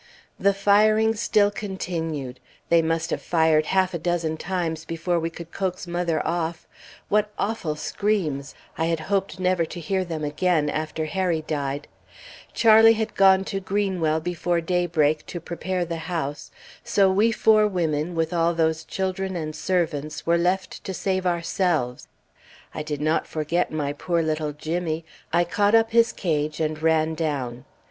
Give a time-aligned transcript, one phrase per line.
[0.39, 5.51] The firing still continued; they must have fired half a dozen times before we could
[5.51, 6.67] coax mother off.
[7.07, 8.55] What awful screams!
[8.79, 11.87] I had hoped never to hear them again, after Harry died.
[12.51, 16.49] Charlie had gone to Greenwell before daybreak, to prepare the house,
[16.83, 22.07] so we four women, with all those children and servants, were left to save ourselves.
[22.73, 27.13] I did not forget my poor little Jimmy; I caught up his cage and ran
[27.13, 27.65] down.